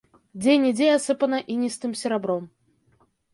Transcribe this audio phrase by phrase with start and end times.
[0.45, 2.49] Дзе-нідзе асыпана іністым серабром.